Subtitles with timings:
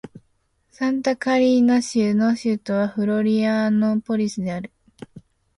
[0.71, 4.71] サンタカタリーナ州の州都はフロリアノーポリスである